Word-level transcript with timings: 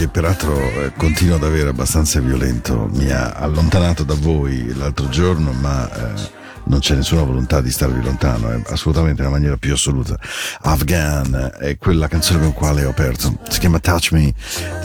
che 0.00 0.08
peraltro 0.08 0.56
eh, 0.56 0.92
continuo 0.96 1.36
ad 1.36 1.44
avere 1.44 1.68
abbastanza 1.68 2.20
violento. 2.20 2.88
Mi 2.94 3.10
ha 3.10 3.32
allontanato 3.32 4.02
da 4.02 4.14
voi 4.14 4.74
l'altro 4.74 5.10
giorno, 5.10 5.52
ma 5.52 5.90
eh, 5.92 6.30
non 6.64 6.78
c'è 6.78 6.94
nessuna 6.94 7.22
volontà 7.22 7.60
di 7.60 7.70
starvi 7.70 8.02
lontano, 8.02 8.50
è 8.50 8.62
assolutamente 8.68 9.20
nella 9.20 9.34
maniera 9.34 9.58
più 9.58 9.74
assoluta. 9.74 10.18
Afghan 10.62 11.52
è 11.58 11.76
quella 11.76 12.08
canzone 12.08 12.40
con 12.40 12.54
quale 12.54 12.86
ho 12.86 12.88
aperto. 12.88 13.40
Si 13.50 13.58
chiama 13.58 13.78
Touch 13.78 14.12
Me, 14.12 14.32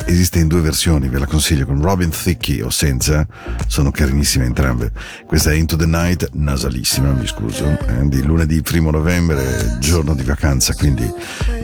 esiste 0.05 0.39
in 0.39 0.49
due 0.49 0.59
versioni, 0.59 1.07
ve 1.07 1.19
la 1.19 1.27
consiglio 1.27 1.65
con 1.65 1.81
Robin 1.81 2.09
Thicke 2.09 2.61
o 2.61 2.69
senza, 2.69 3.25
sono 3.67 3.91
carinissime 3.91 4.45
entrambe. 4.45 4.91
Questa 5.25 5.51
è 5.51 5.55
Into 5.55 5.75
the 5.75 5.85
Night, 5.85 6.29
nasalissima, 6.33 7.11
mi 7.11 7.27
scuso, 7.27 7.65
eh, 7.65 8.07
di 8.07 8.23
lunedì 8.23 8.61
primo 8.61 8.91
novembre, 8.91 9.77
giorno 9.79 10.13
di 10.13 10.23
vacanza, 10.23 10.73
quindi 10.73 11.11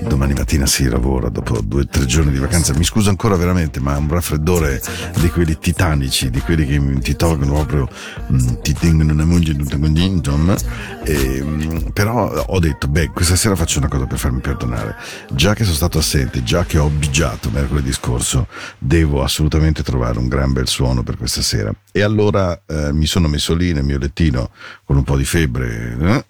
domani 0.08 0.34
mattina 0.34 0.66
si 0.66 0.88
lavora 0.88 1.30
dopo 1.30 1.62
due 1.62 1.82
o 1.82 1.86
tre 1.86 2.06
giorni 2.06 2.32
di 2.32 2.40
vacanza. 2.40 2.74
Mi 2.74 2.84
scuso 2.84 3.10
ancora 3.10 3.36
veramente, 3.36 3.80
ma 3.80 3.98
un 3.98 4.08
raffreddore 4.08 4.82
di 5.20 5.30
quelli 5.30 5.58
titanici, 5.58 6.30
di 6.30 6.40
quelli 6.40 6.66
che 6.66 7.00
ti 7.00 7.16
tolgono 7.16 7.54
proprio, 7.54 7.90
mm, 8.32 8.62
ti 8.62 8.74
tengono 8.74 9.14
una 9.14 9.26
mungia 9.26 9.54
tutta 9.54 9.78
con 9.78 9.96
insomma. 9.96 10.56
E, 11.04 11.42
mm, 11.42 11.78
però 11.94 12.32
ho 12.32 12.60
detto, 12.60 12.88
beh, 12.88 13.10
questa 13.10 13.36
sera 13.36 13.56
faccio 13.56 13.80
una 13.80 13.88
cosa 13.88 14.06
per 14.06 14.18
farmi 14.18 14.40
perdonare. 14.40 14.96
Già 15.32 15.54
che 15.54 15.64
sono 15.64 15.76
stato 15.76 15.98
assente, 15.98 16.44
già 16.44 16.66
che 16.66 16.78
ho 16.78 16.90
bigiato 16.90 17.50
mercoledì 17.50 17.92
scorso, 17.92 18.48
devo 18.78 19.24
assolutamente 19.24 19.84
trovare 19.84 20.20
un 20.20 20.28
gran 20.28 20.52
bel 20.52 20.68
suono 20.68 21.04
per 21.04 21.18
questa 21.18 21.42
sera. 21.42 21.74
E 21.94 22.02
allora 22.02 22.62
eh, 22.66 22.94
mi 22.94 23.06
sono 23.06 23.28
messo 23.28 23.54
lì 23.54 23.74
nel 23.74 23.84
mio 23.84 23.98
lettino 23.98 24.52
con 24.86 24.96
un 24.96 25.04
po' 25.04 25.18
di 25.18 25.26
febbre 25.26 25.98
eh, 26.00 26.26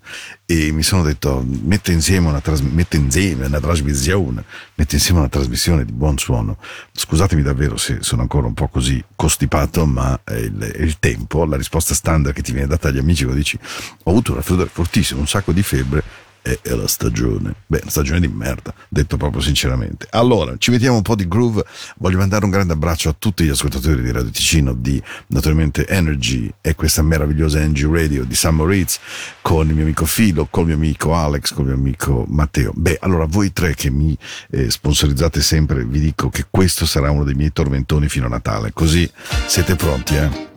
e 0.68 0.72
mi 0.72 0.82
sono 0.82 1.04
detto, 1.04 1.46
mette 1.46 1.92
insieme 1.92 2.30
una, 2.30 2.42
tras- 2.42 2.62
mette 2.62 2.98
insieme 2.98 3.46
una 3.46 3.60
trasmissione, 3.60 4.44
mette 4.76 4.96
insieme 4.96 5.20
una 5.20 5.30
trasmissione 5.30 5.86
di 5.86 5.92
buon 5.92 6.18
suono. 6.18 6.58
Scusatemi 6.92 7.44
davvero 7.44 7.78
se 7.78 8.00
sono 8.02 8.24
ancora 8.24 8.48
un 8.48 8.54
po' 8.54 8.68
così 8.70 9.04
costipato, 9.16 9.86
ma 9.86 10.20
è 10.24 10.34
il, 10.34 10.58
è 10.58 10.82
il 10.82 10.98
tempo, 10.98 11.46
la 11.46 11.58
risposta 11.58 11.94
standard 11.94 12.36
che 12.36 12.42
ti 12.42 12.52
viene 12.52 12.68
data 12.68 12.88
agli 12.88 12.98
amici 12.98 13.26
dici 13.34 13.58
ho 14.04 14.10
avuto 14.10 14.32
un 14.32 14.38
raffreddore 14.38 14.70
fortissimo, 14.70 15.20
un 15.20 15.28
sacco 15.28 15.52
di 15.52 15.62
febbre, 15.62 16.04
è, 16.42 16.60
è 16.62 16.74
la 16.74 16.88
stagione. 16.88 17.54
Beh, 17.68 17.80
una 17.82 17.92
stagione 17.92 18.20
di 18.20 18.28
merda, 18.28 18.74
detto 18.90 19.18
proprio 19.18 19.42
sinceramente. 19.42 20.08
Allora, 20.12 20.56
ci 20.58 20.72
mettiamo 20.72 20.98
un 20.98 21.02
po' 21.02 21.16
di 21.16 21.28
groove. 21.28 21.64
Voglio 21.98 22.18
mandare 22.18 22.46
un 22.46 22.52
grande 22.52 22.74
abbraccio 22.74 23.10
a 23.10 23.16
tutti 23.18 23.44
gli 23.44 23.50
ascoltatori 23.50 24.02
di 24.02 24.12
Radio 24.12 24.30
Ticino, 24.30 24.74
di 24.74 25.02
naturalmente 25.28 25.88
Energy 25.88 26.52
e 26.62 26.76
questa 26.76 27.02
meravigliosa 27.02 27.60
NG 27.66 27.86
Radio 27.92 28.24
di 28.24 28.36
San 28.36 28.56
Moritz, 28.56 29.00
con 29.42 29.68
il 29.68 29.76
mio 29.76 29.84
amico 29.84 30.06
Filo, 30.06 30.48
col 30.50 30.66
mio 30.66 30.76
amico 30.76 31.14
Alex, 31.14 31.54
col 31.54 31.66
mio 31.66 31.76
amico 31.76 32.26
Matteo. 32.28 32.72
Beh, 32.76 32.98
allora 33.02 33.26
voi 33.26 33.54
tre 33.54 33.76
che 33.76 33.90
mi 33.90 34.18
eh, 34.50 34.70
sponsorizzate 34.70 35.42
sempre, 35.42 35.86
vi 35.86 36.00
dico 36.00 36.30
che 36.30 36.46
questo 36.50 36.86
sarà 36.86 37.12
uno 37.12 37.24
dei 37.24 37.36
miei 37.36 37.52
tormentoni 37.52 38.10
fino 38.10 38.26
a 38.26 38.30
Natale. 38.30 38.72
Così 38.74 39.10
siete 39.46 39.76
pronti, 39.76 40.16
eh? 40.16 40.50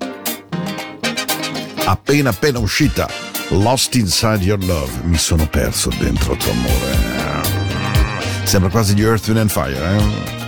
Appena 1.86 2.30
appena 2.30 2.58
uscita. 2.58 3.23
Lost 3.50 3.94
Inside 3.94 4.42
Your 4.42 4.62
Love, 4.64 4.90
mi 5.04 5.18
sono 5.18 5.46
perso 5.46 5.90
dentro 5.98 6.34
tuo 6.36 6.50
amore. 6.50 7.42
Sembra 8.44 8.70
quasi 8.70 8.94
gli 8.94 9.02
Earth, 9.02 9.26
Wind 9.26 9.38
and 9.38 9.50
Fire, 9.50 9.96
eh? 9.96 10.43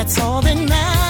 that's 0.00 0.18
all 0.18 0.40
that 0.40 0.56
matters. 0.56 1.09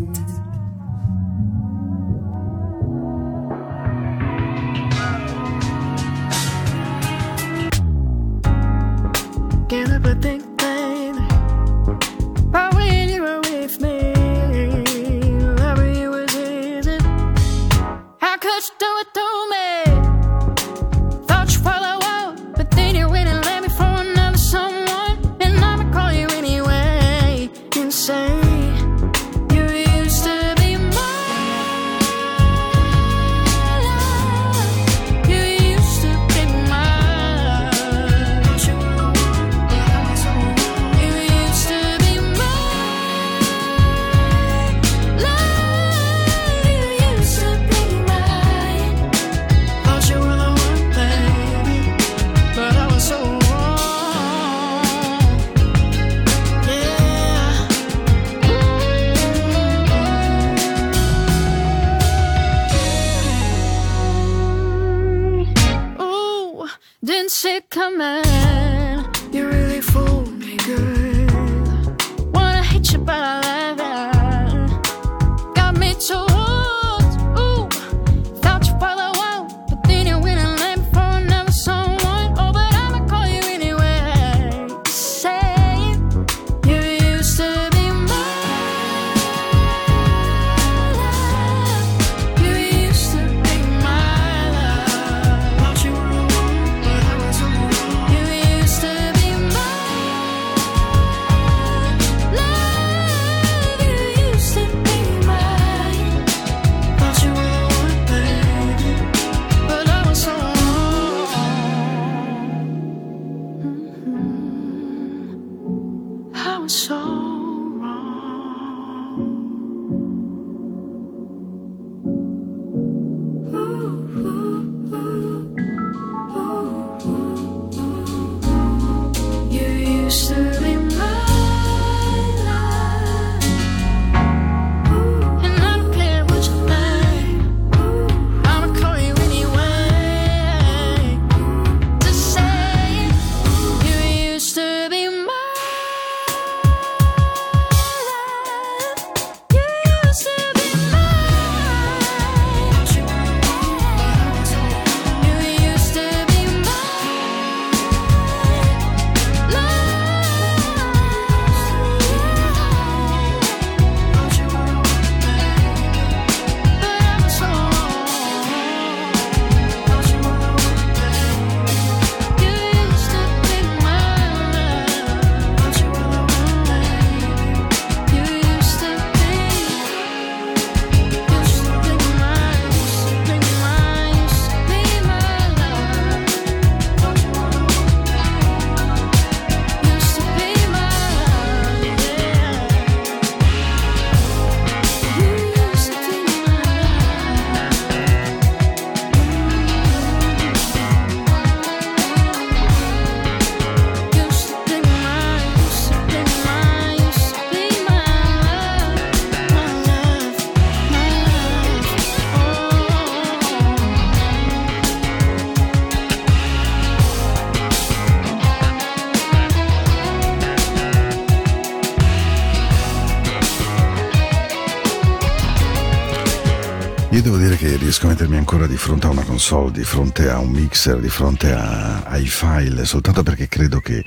Che 227.61 227.75
riesco 227.75 228.07
a 228.07 228.09
mettermi 228.09 228.37
ancora 228.37 228.65
di 228.65 228.75
fronte 228.75 229.05
a 229.05 229.11
una 229.11 229.21
console, 229.21 229.71
di 229.71 229.83
fronte 229.83 230.27
a 230.31 230.39
un 230.39 230.49
mixer, 230.49 230.97
di 230.99 231.09
fronte 231.09 231.53
a- 231.53 232.01
ai 232.05 232.25
file, 232.25 232.85
soltanto 232.85 233.21
perché 233.21 233.47
credo 233.47 233.79
che 233.79 234.03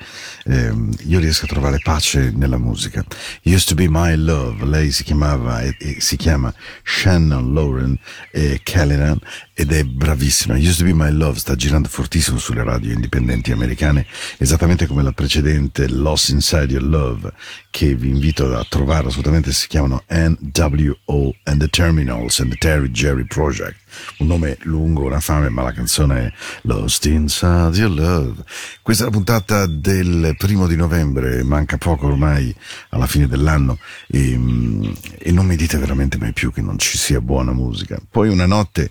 ehm, 0.47 0.93
io 1.07 1.21
riesca 1.21 1.45
a 1.45 1.49
trovare 1.49 1.79
pace 1.81 2.33
nella 2.35 2.59
musica. 2.59 3.05
Used 3.45 3.69
to 3.69 3.77
be 3.77 3.87
my 3.89 4.17
love, 4.17 4.65
lei 4.65 4.91
si 4.91 5.05
chiamava 5.05 5.61
e, 5.63 5.77
e 5.79 6.01
si 6.01 6.17
chiama 6.17 6.53
Shannon 6.83 7.55
Lauren 7.55 7.97
e 8.33 8.59
Callanan 8.65 9.21
ed 9.55 9.73
è 9.73 9.85
bravissima. 9.85 10.57
Used 10.57 10.79
to 10.79 10.85
be 10.85 10.93
my 10.93 11.11
love 11.11 11.39
sta 11.39 11.55
girando 11.55 11.89
fortissimo 11.89 12.39
sulle 12.39 12.65
radio 12.65 12.93
indipendenti 12.93 13.53
americane, 13.53 14.05
esattamente 14.37 14.87
come 14.87 15.03
la 15.03 15.13
precedente 15.13 15.89
Lost 15.89 16.31
Inside 16.31 16.73
Your 16.73 16.83
Love, 16.83 17.33
che 17.71 17.95
vi 17.95 18.09
invito 18.09 18.55
a 18.57 18.67
trovare 18.69 19.07
assolutamente, 19.07 19.53
si 19.53 19.69
chiamano 19.69 20.03
NWO 20.09 21.35
and 21.45 21.61
the 21.61 21.69
Terminals 21.69 22.41
and 22.41 22.51
the 22.51 22.57
Terry 22.57 22.91
Jerry 22.91 23.25
Project. 23.25 23.83
Un 24.19 24.27
nome 24.27 24.59
lungo, 24.63 25.05
una 25.05 25.21
fame, 25.21 25.49
ma 25.51 25.63
la 25.63 25.73
canzone 25.73 26.27
è 26.27 26.33
Lost 26.63 27.05
Inside 27.07 27.77
Your 27.77 27.91
Love. 27.91 28.43
Questa 28.83 29.05
è 29.05 29.07
la 29.07 29.13
puntata 29.13 29.67
del 29.67 30.35
primo 30.37 30.67
di 30.67 30.75
novembre, 30.75 31.45
manca 31.45 31.77
poco 31.79 32.07
ormai 32.07 32.53
alla 32.89 33.07
fine 33.07 33.29
dell'anno 33.29 33.79
e, 34.09 34.37
mm, 34.37 34.93
e 35.19 35.31
non 35.31 35.47
mi 35.47 35.55
dite 35.55 35.79
veramente 35.79 36.19
mai 36.19 36.33
più 36.33 36.53
che 36.53 36.61
non 36.61 36.77
ci 36.79 36.99
sia 36.99 37.21
buona 37.21 37.53
musica. 37.53 38.01
Poi 38.11 38.29
una 38.29 38.47
notte, 38.47 38.91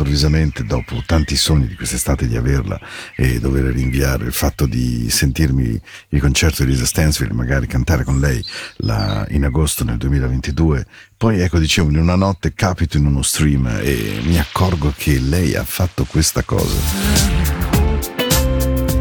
improvvisamente, 0.00 0.64
dopo 0.64 1.02
tanti 1.04 1.36
sogni 1.36 1.66
di 1.66 1.74
quest'estate 1.74 2.26
di 2.26 2.36
averla 2.36 2.80
e 3.14 3.38
dover 3.38 3.64
rinviare 3.64 4.24
il 4.24 4.32
fatto 4.32 4.64
di 4.64 5.10
sentirmi 5.10 5.78
il 6.08 6.20
concerto 6.20 6.64
di 6.64 6.70
Lisa 6.70 6.86
Stansfield, 6.86 7.32
magari 7.32 7.66
cantare 7.66 8.02
con 8.02 8.18
lei 8.18 8.42
la- 8.78 9.26
in 9.30 9.44
agosto 9.44 9.84
nel 9.84 9.98
2022, 9.98 10.86
poi 11.16 11.40
ecco 11.40 11.58
dicevo 11.58 11.90
in 11.90 11.98
una 11.98 12.14
notte 12.14 12.54
capito 12.54 12.96
in 12.96 13.04
uno 13.04 13.20
stream 13.20 13.66
e 13.82 14.20
mi 14.24 14.38
accorgo 14.38 14.94
che 14.96 15.18
lei 15.18 15.54
ha 15.54 15.64
fatto 15.64 16.04
questa 16.04 16.42
cosa. 16.44 16.78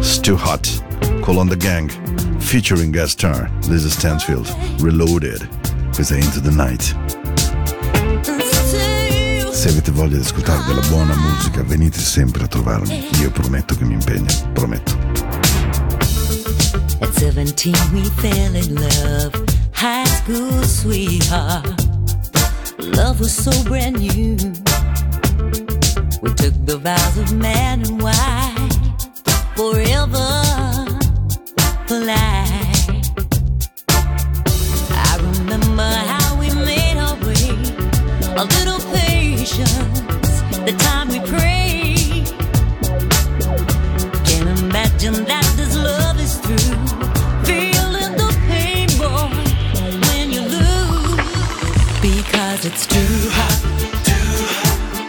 Still 0.02 0.40
Hot, 0.44 1.22
Call 1.22 1.38
on 1.38 1.48
the 1.48 1.56
Gang, 1.58 1.90
featuring 2.40 2.92
guest 2.92 3.14
star 3.14 3.50
Lisa 3.70 3.90
Stansfield, 3.90 4.54
Reloaded. 4.82 5.48
Questa 5.94 6.16
è 6.16 6.20
Into 6.20 6.42
the 6.42 6.52
Night. 6.52 7.19
Se 9.60 9.68
avete 9.68 9.92
voglia 9.92 10.16
di 10.16 10.24
ascoltare 10.24 10.64
della 10.64 10.88
buona 10.88 11.14
musica, 11.18 11.62
venite 11.64 12.00
sempre 12.00 12.46
a 12.46 12.48
trovarmi. 12.48 13.10
Io 13.20 13.30
prometto 13.30 13.76
che 13.76 13.84
mi 13.84 13.96
impegno, 13.96 14.26
prometto. 14.54 14.98
At 17.02 17.12
17, 17.20 17.78
we 17.92 18.10
fell 18.22 18.56
in 18.56 18.74
love. 18.76 19.44
High 19.74 20.06
school 20.06 20.64
sweetheart. 20.64 21.68
Love 22.78 23.20
was 23.20 23.34
so 23.34 23.52
brand 23.64 23.98
new. 23.98 24.38
We 26.22 26.34
took 26.36 26.54
the 26.64 26.78
vows 26.82 27.18
of 27.18 27.34
man 27.34 27.82
and 27.86 28.02
wife 28.02 28.78
forever 29.56 30.86
for. 31.86 32.00
I 34.96 35.18
remember 35.18 35.84
how 35.84 36.38
we 36.40 36.50
made 36.64 36.98
our 36.98 37.18
way. 37.26 37.50
A 38.38 38.46
little 38.46 38.79
the 39.58 40.76
time 40.78 41.08
we 41.08 41.20
prayed. 41.22 42.26
Can't 44.26 44.60
imagine 44.60 45.26
that 45.26 45.54
this 45.58 45.76
love 45.76 46.20
is 46.20 46.40
true. 46.42 46.76
Feeling 47.46 48.16
the 48.16 48.30
pain, 48.48 48.88
boy, 48.98 49.30
when 50.08 50.32
you 50.32 50.42
lose. 50.42 51.18
Because 52.02 52.66
it's 52.66 52.86
too 52.86 53.30
hot, 53.38 53.60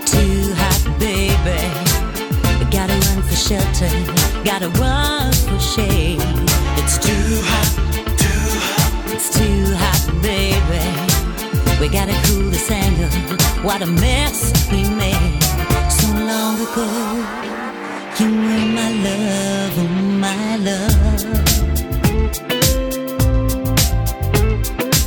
too 0.07 0.55
hot, 0.55 0.99
baby. 0.99 1.61
Gotta 2.71 2.95
run 2.95 3.23
for 3.23 3.37
shelter, 3.37 3.91
gotta 4.45 4.69
run 4.81 5.33
for 5.33 5.61
shade. 5.61 6.30
We 11.81 11.89
gotta 11.89 12.13
cool 12.27 12.51
this 12.51 12.71
anger. 12.71 13.09
What 13.63 13.81
a 13.81 13.87
mess 13.87 14.53
we 14.71 14.83
made 14.85 15.43
so 15.91 16.09
long 16.13 16.61
ago. 16.61 16.87
You 18.19 18.27
were 18.27 18.67
my 18.79 18.91
love, 19.07 19.79
oh 19.79 19.89
my 20.25 20.57
love. 20.57 20.91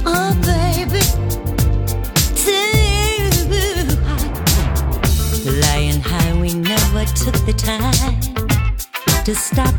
Oh, 0.04 0.34
baby. 0.42 1.04
Lying 5.62 6.02
high, 6.02 6.34
we 6.42 6.56
never 6.56 7.06
took 7.06 7.38
the 7.46 7.54
time 7.54 8.20
to 9.26 9.36
stop 9.36 9.76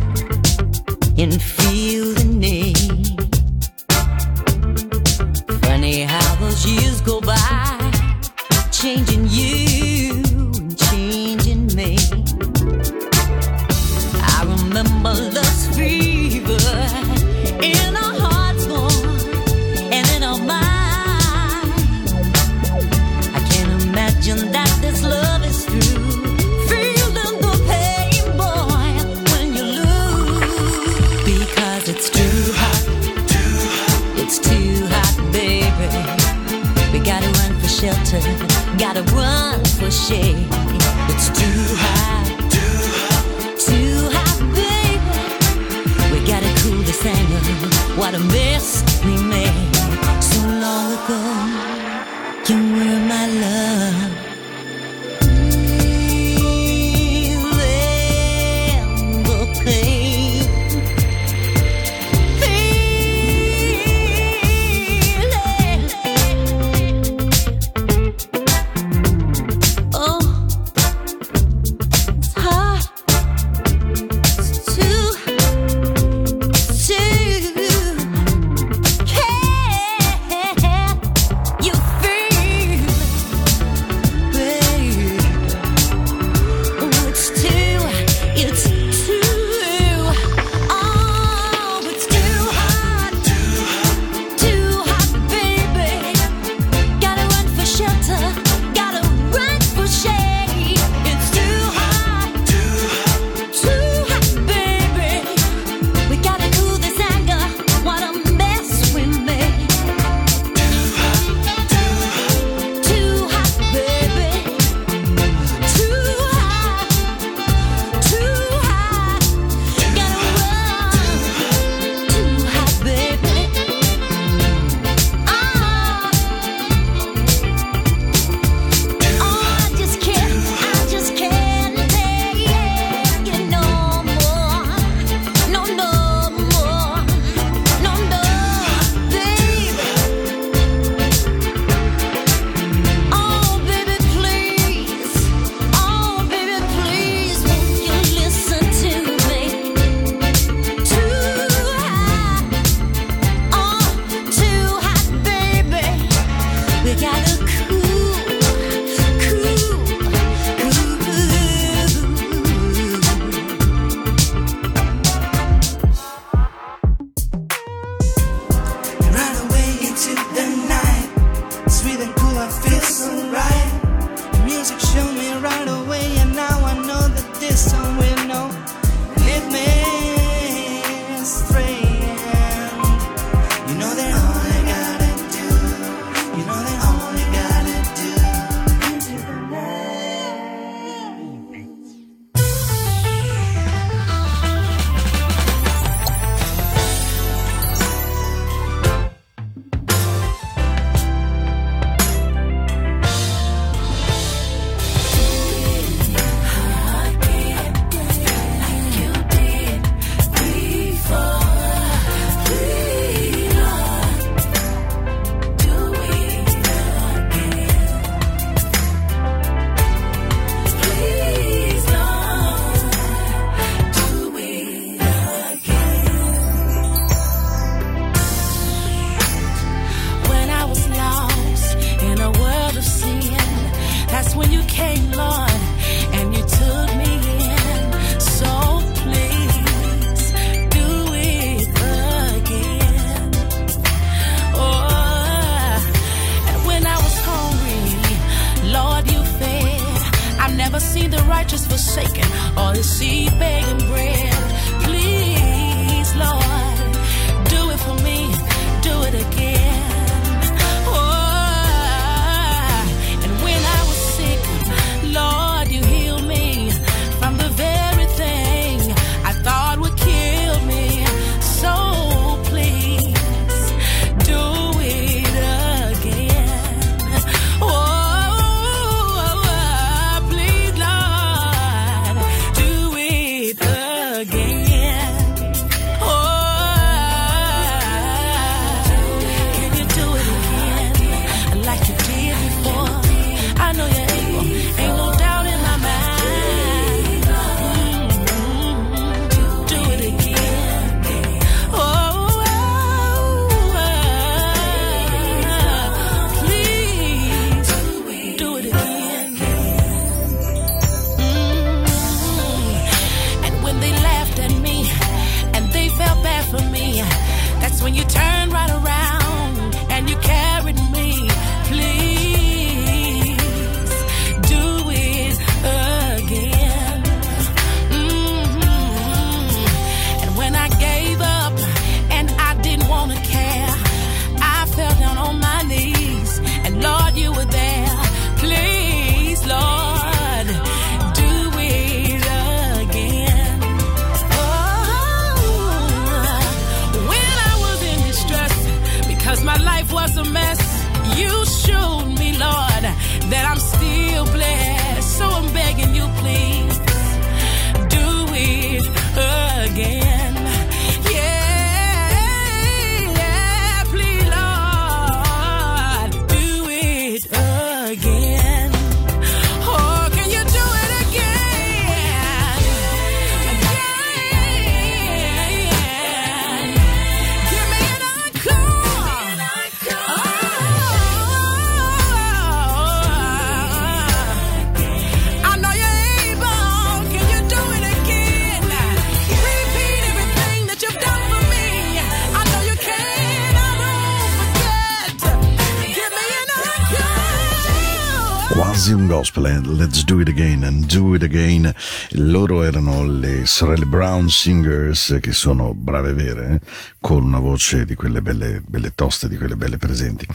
sorelle 403.54 403.86
Brown 403.86 404.28
Singers, 404.28 405.18
che 405.20 405.30
sono 405.30 405.74
brave 405.74 406.12
vere, 406.12 406.54
eh? 406.54 406.60
con 406.98 407.22
una 407.22 407.38
voce 407.38 407.84
di 407.84 407.94
quelle 407.94 408.20
belle, 408.20 408.60
belle 408.66 408.92
toste, 408.96 409.28
di 409.28 409.36
quelle 409.36 409.54
belle 409.54 409.76
presenti. 409.76 410.26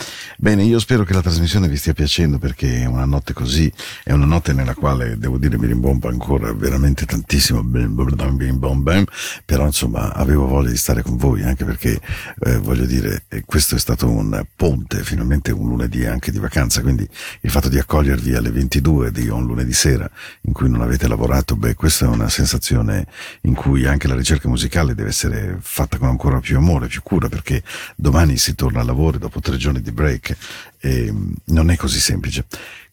Bene, 0.42 0.64
io 0.64 0.80
spero 0.80 1.04
che 1.04 1.12
la 1.12 1.20
trasmissione 1.20 1.68
vi 1.68 1.76
stia 1.76 1.92
piacendo 1.92 2.38
perché 2.38 2.84
è 2.84 2.86
una 2.86 3.04
notte 3.04 3.34
così, 3.34 3.70
è 4.06 4.14
una 4.14 4.24
notte 4.24 4.54
nella 4.54 4.74
quale, 4.74 5.18
devo 5.18 5.38
dire, 5.38 5.58
mi 5.58 5.68
rimbomba 5.68 6.08
ancora 6.08 6.54
veramente 6.54 7.06
tantissimo, 7.06 7.62
però 9.44 9.66
insomma 9.66 10.14
avevo 10.14 10.48
voglia 10.48 10.70
di 10.70 10.78
stare 10.78 11.02
con 11.02 11.18
voi, 11.18 11.44
anche 11.44 11.66
perché, 11.66 12.00
eh, 12.40 12.58
voglio 12.60 12.86
dire, 12.86 13.26
questo 13.46 13.76
è 13.76 13.80
stato 13.80 14.10
un 14.10 14.46
ponte, 14.56 15.04
finalmente 15.04 15.52
un 15.52 15.68
lunedì 15.68 16.06
anche 16.06 16.32
di 16.32 16.40
vacanza, 16.40 16.80
quindi 16.80 17.06
il 17.42 17.52
fatto 17.52 17.68
di 17.68 17.78
accogliervi 17.78 18.34
alle 18.34 18.52
22 18.52 19.12
di 19.12 19.28
un 19.28 19.46
lunedì 19.46 19.74
sera 19.74 20.10
in 20.44 20.54
cui 20.54 20.70
non 20.70 20.80
avete 20.80 21.10
lavorato, 21.10 21.58
beh, 21.58 21.74
questa 21.74 22.06
è 22.06 22.08
una 22.08 22.30
sensazione 22.30 23.08
in 23.42 23.56
cui 23.56 23.86
anche 23.86 24.08
la 24.08 24.16
ricerca 24.16 24.48
musicale 24.48 24.96
deve 24.96 25.10
essere 25.10 25.58
fatta 25.60 25.98
con 25.98 26.08
ancora 26.08 26.40
più 26.40 26.56
amore, 26.56 26.88
più 26.88 27.02
cura, 27.04 27.28
perché 27.28 27.62
domani 27.98 28.38
si 28.38 28.56
torna 28.56 28.80
al 28.80 28.86
lavoro 28.86 29.18
dopo 29.18 29.42
tre 29.42 29.58
giorni 29.58 29.82
di 29.82 29.92
break 29.92 30.28
e 30.80 31.12
mm, 31.12 31.32
non 31.46 31.70
è 31.70 31.76
così 31.76 32.00
semplice. 32.00 32.46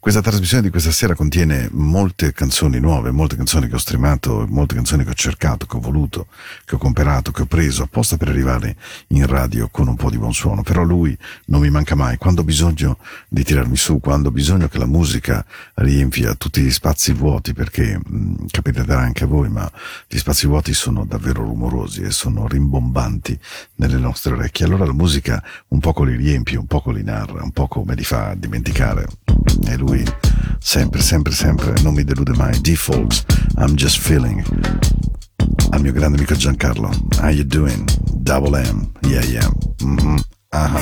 Questa 0.07 0.23
trasmissione 0.23 0.63
di 0.63 0.71
questa 0.71 0.93
sera 0.93 1.17
contiene 1.17 1.69
molte 1.73 2.33
canzoni 2.33 2.79
nuove, 2.79 3.11
molte 3.11 3.35
canzoni 3.35 3.67
che 3.67 3.75
ho 3.75 3.79
streamato, 3.79 4.47
molte 4.49 4.77
canzoni 4.77 5.03
che 5.03 5.11
ho 5.11 5.15
cercato, 5.15 5.67
che 5.67 5.79
ho 5.79 5.81
voluto, 5.81 6.29
che 6.65 6.77
ho 6.77 6.79
comperato, 6.79 7.33
che 7.33 7.43
ho 7.43 7.47
preso 7.47 7.83
apposta 7.83 8.17
per 8.17 8.29
arrivare 8.29 8.77
in 9.09 9.27
radio 9.27 9.67
con 9.69 9.89
un 9.89 9.97
po' 9.97 10.09
di 10.09 10.17
buon 10.17 10.33
suono. 10.33 10.63
Però 10.63 10.85
lui 10.85 11.19
non 11.47 11.61
mi 11.61 11.71
manca 11.71 11.97
mai. 11.97 12.19
Quando 12.19 12.43
ho 12.43 12.45
bisogno 12.45 12.99
di 13.27 13.43
tirarmi 13.43 13.77
su, 13.77 13.99
quando 13.99 14.29
ho 14.29 14.31
bisogno 14.31 14.69
che 14.69 14.79
la 14.79 14.87
musica 14.87 15.45
riempia 15.75 16.37
tutti 16.37 16.61
gli 16.61 16.71
spazi 16.71 17.13
vuoti, 17.13 17.53
perché 17.53 17.99
mh, 17.99 18.47
capiterà 18.53 19.01
anche 19.01 19.25
a 19.25 19.27
voi, 19.27 19.49
ma 19.49 19.69
gli 20.07 20.19
spazi 20.19 20.47
vuoti 20.47 20.73
sono 20.73 21.05
davvero 21.05 21.43
rumorosi 21.43 22.03
e 22.03 22.13
sono 22.13 22.47
rimbombanti 22.47 23.37
nelle 23.75 23.99
nostre 23.99 24.35
orecchie. 24.35 24.67
Allora 24.67 24.87
la 24.87 24.93
musica 24.93 25.43
un 25.71 25.81
poco 25.81 26.05
li 26.05 26.15
riempie, 26.15 26.57
un 26.59 26.67
poco 26.67 26.93
li 26.93 27.03
narra, 27.03 27.43
un 27.43 27.51
poco 27.51 27.83
me 27.85 27.97
li 27.97 28.05
fa 28.05 28.35
dimenticare. 28.37 29.09
E 29.67 29.77
lui 29.77 29.96
sempre, 30.59 31.01
sempre, 31.01 31.33
sempre 31.33 31.73
non 31.83 31.95
mi 31.95 32.05
delude 32.05 32.33
mai. 32.37 32.59
D-Folks, 32.61 33.25
I'm 33.59 33.75
just 33.77 33.99
feeling. 33.99 34.43
Al 35.71 35.81
mio 35.81 35.93
grande 35.93 36.17
amico 36.17 36.35
Giancarlo, 36.35 36.91
how 37.21 37.29
you 37.31 37.45
doing? 37.45 37.89
Double 38.23 38.57
M, 38.57 38.91
yeah, 39.03 39.25
yeah. 39.25 39.49
Mhm, 39.83 40.21
aha. 40.51 40.81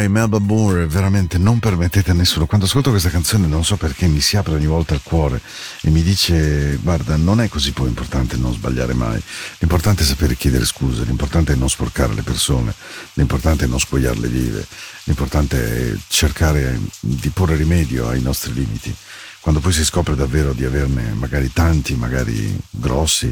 Anyway, 0.00 0.08
Melba 0.08 0.38
Moore, 0.38 0.86
veramente 0.86 1.36
non 1.36 1.58
permettete 1.58 2.12
a 2.12 2.14
nessuno. 2.14 2.46
Quando 2.46 2.64
ascolto 2.64 2.88
questa 2.88 3.10
canzone 3.10 3.46
non 3.46 3.64
so 3.64 3.76
perché 3.76 4.06
mi 4.06 4.20
si 4.20 4.38
apre 4.38 4.54
ogni 4.54 4.66
volta 4.66 4.94
il 4.94 5.02
cuore 5.02 5.42
e 5.82 5.90
mi 5.90 6.02
dice 6.02 6.78
guarda 6.80 7.16
non 7.16 7.38
è 7.40 7.48
così 7.48 7.72
poi 7.72 7.88
importante 7.88 8.36
non 8.36 8.54
sbagliare 8.54 8.94
mai, 8.94 9.20
l'importante 9.58 10.02
è 10.02 10.06
sapere 10.06 10.36
chiedere 10.36 10.64
scusa, 10.64 11.02
l'importante 11.02 11.52
è 11.52 11.56
non 11.56 11.68
sporcare 11.68 12.14
le 12.14 12.22
persone, 12.22 12.74
l'importante 13.14 13.66
è 13.66 13.68
non 13.68 13.78
spogliarle 13.78 14.28
vive, 14.28 14.66
l'importante 15.04 15.92
è 15.92 15.96
cercare 16.08 16.80
di 17.00 17.28
porre 17.28 17.56
rimedio 17.56 18.08
ai 18.08 18.22
nostri 18.22 18.54
limiti. 18.54 18.94
Quando 19.40 19.60
poi 19.60 19.72
si 19.72 19.84
scopre 19.84 20.14
davvero 20.14 20.54
di 20.54 20.64
averne 20.64 21.12
magari 21.12 21.52
tanti, 21.52 21.94
magari 21.94 22.58
grossi, 22.70 23.30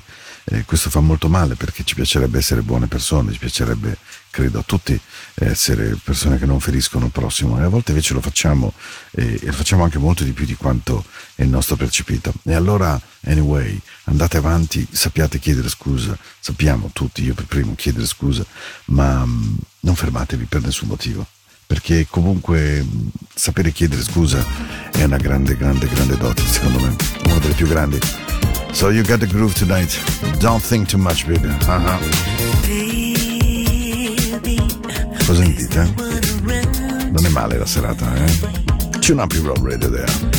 eh, 0.50 0.64
questo 0.64 0.88
fa 0.88 1.00
molto 1.00 1.28
male 1.28 1.54
perché 1.54 1.84
ci 1.84 1.94
piacerebbe 1.94 2.38
essere 2.38 2.62
buone 2.62 2.86
persone, 2.86 3.32
ci 3.32 3.38
piacerebbe, 3.38 3.98
credo 4.30 4.60
a 4.60 4.62
tutti, 4.62 4.98
essere 5.34 5.96
persone 6.02 6.38
che 6.38 6.46
non 6.46 6.60
feriscono 6.60 7.06
il 7.06 7.10
prossimo 7.10 7.58
e 7.58 7.64
a 7.64 7.68
volte 7.68 7.90
invece 7.90 8.14
lo 8.14 8.20
facciamo 8.20 8.72
e, 9.10 9.38
e 9.40 9.46
lo 9.46 9.52
facciamo 9.52 9.84
anche 9.84 9.98
molto 9.98 10.24
di 10.24 10.32
più 10.32 10.46
di 10.46 10.54
quanto 10.54 11.04
è 11.34 11.42
il 11.42 11.48
nostro 11.48 11.76
percepito. 11.76 12.32
E 12.44 12.54
allora, 12.54 12.98
anyway, 13.26 13.78
andate 14.04 14.38
avanti, 14.38 14.86
sappiate 14.90 15.38
chiedere 15.38 15.68
scusa, 15.68 16.16
sappiamo 16.40 16.90
tutti, 16.92 17.22
io 17.22 17.34
per 17.34 17.44
primo, 17.44 17.74
chiedere 17.74 18.06
scusa, 18.06 18.44
ma 18.86 19.24
mh, 19.24 19.58
non 19.80 19.94
fermatevi 19.94 20.44
per 20.44 20.62
nessun 20.62 20.88
motivo 20.88 21.26
perché 21.66 22.06
comunque 22.08 22.80
mh, 22.80 23.10
sapere 23.34 23.72
chiedere 23.72 24.02
scusa 24.02 24.42
è 24.90 25.04
una 25.04 25.18
grande, 25.18 25.54
grande, 25.54 25.86
grande 25.86 26.16
dote, 26.16 26.42
secondo 26.46 26.80
me, 26.80 26.96
una 27.26 27.38
delle 27.38 27.52
più 27.52 27.66
grandi. 27.66 27.98
So 28.72 28.90
you 28.90 29.02
got 29.02 29.20
the 29.20 29.26
groove 29.26 29.54
tonight. 29.54 29.98
Don't 30.40 30.62
think 30.62 30.88
too 30.88 30.98
much, 30.98 31.26
baby. 31.26 31.48
Uh-huh. 31.48 31.98
Cosa 35.26 35.42
sentite? 35.44 35.94
Non 37.10 37.24
è 37.24 37.28
male 37.30 37.58
la 37.58 37.66
serata, 37.66 38.06
eh? 38.14 38.98
Tune 39.00 39.20
up 39.20 39.32
your 39.32 39.54
radio 39.60 39.88
there. 39.88 40.38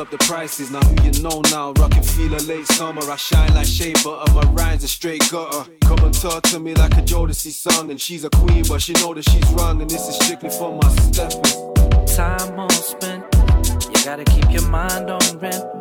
Up 0.00 0.10
the 0.10 0.18
prices. 0.18 0.70
Now 0.70 0.80
who 0.80 1.04
you 1.04 1.22
know 1.22 1.42
now? 1.50 1.72
Rockin' 1.72 2.02
feel 2.02 2.34
a 2.34 2.40
late 2.48 2.66
summer. 2.66 3.02
I 3.02 3.16
shine 3.16 3.52
like 3.54 3.66
shea 3.66 3.92
butter. 4.02 4.32
My 4.32 4.42
rhymes 4.52 4.82
are 4.82 4.88
straight 4.88 5.22
gutter. 5.30 5.70
Come 5.82 5.98
and 5.98 6.14
talk 6.14 6.42
to 6.44 6.58
me 6.58 6.74
like 6.74 6.92
a 6.94 7.02
Jodeci 7.02 7.50
song. 7.50 7.90
And 7.90 8.00
she's 8.00 8.24
a 8.24 8.30
queen, 8.30 8.64
but 8.66 8.80
she 8.80 8.94
know 8.94 9.12
that 9.12 9.28
she's 9.28 9.46
wrong. 9.52 9.80
And 9.82 9.90
this 9.90 10.08
is 10.08 10.16
strictly 10.16 10.48
for 10.50 10.72
my 10.74 10.88
steppers. 10.88 11.54
time 12.16 12.58
all 12.58 12.70
spent. 12.70 13.24
You 13.92 14.04
gotta 14.04 14.24
keep 14.24 14.50
your 14.50 14.66
mind 14.68 15.10
on 15.10 15.20
rent. 15.38 15.79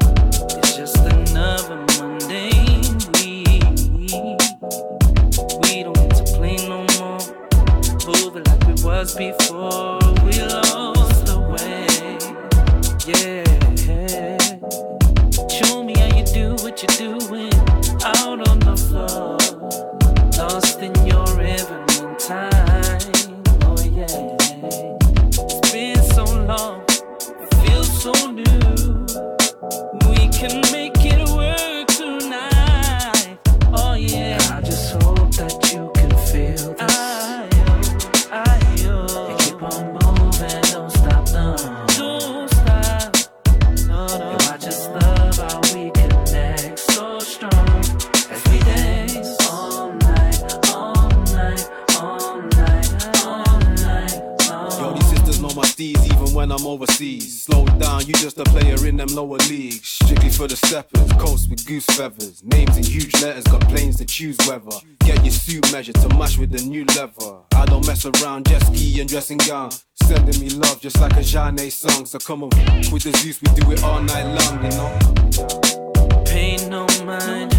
So 72.10 72.18
come 72.18 72.42
on, 72.42 72.50
with 72.92 73.04
the 73.04 73.16
Zeus, 73.18 73.40
we 73.40 73.54
do 73.54 73.72
it 73.72 73.84
all 73.84 74.02
night 74.02 74.26
long, 74.26 74.64
you 74.66 74.72
know. 74.72 76.24
Pay 76.26 76.58
no 76.68 76.88
mind, 77.06 77.54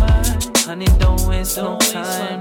honey, 0.66 0.86
don't 0.98 1.20
waste 1.28 1.56
no 1.56 1.78
time, 1.78 2.40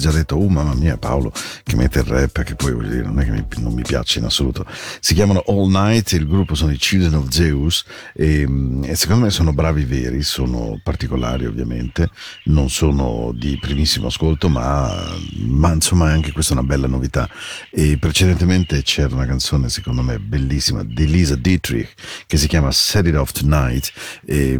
già 0.00 0.10
detto, 0.10 0.36
oh 0.36 0.48
mamma 0.48 0.74
mia 0.74 0.96
Paolo 0.96 1.32
che 1.62 1.76
mette 1.76 2.00
il 2.00 2.04
rap, 2.06 2.42
che 2.42 2.54
poi 2.54 2.72
voglio 2.72 2.88
dire, 2.88 3.02
non 3.02 3.20
è 3.20 3.24
che 3.24 3.30
mi- 3.30 3.46
non 3.58 3.72
mi 3.72 3.82
piace 3.82 4.18
in 4.18 4.24
assoluto. 4.24 4.66
Si 5.00 5.14
chiamano 5.14 5.42
All 5.46 5.70
Night, 5.70 6.12
il 6.12 6.26
gruppo 6.26 6.54
sono 6.54 6.72
i 6.72 6.76
Children 6.76 7.14
of 7.14 7.28
Zeus 7.28 7.84
e, 8.14 8.46
e 8.82 8.96
secondo 8.96 9.24
me 9.24 9.30
sono 9.30 9.52
bravi 9.52 9.84
veri, 9.84 10.22
sono 10.22 10.80
particolari 10.82 11.46
ovviamente, 11.46 12.10
non 12.44 12.70
sono 12.70 13.32
di 13.34 13.58
primissimo 13.60 14.06
ascolto, 14.08 14.48
ma, 14.48 14.92
ma 15.46 15.72
insomma 15.72 16.10
anche 16.10 16.32
questa 16.32 16.54
è 16.54 16.58
una 16.58 16.66
bella 16.66 16.86
novità. 16.86 17.28
E 17.70 17.98
precedentemente 17.98 18.82
c'era 18.82 19.14
una 19.14 19.26
canzone 19.26 19.68
secondo 19.68 20.02
me 20.02 20.18
bellissima 20.18 20.82
di 20.82 21.06
Lisa 21.06 21.36
Dietrich 21.36 21.92
che 22.26 22.36
si 22.36 22.48
chiama 22.48 22.70
Set 22.70 23.06
It 23.06 23.16
Off 23.16 23.32
Tonight 23.32 23.92
e, 24.24 24.58